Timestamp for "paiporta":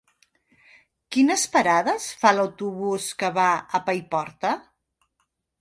3.91-4.57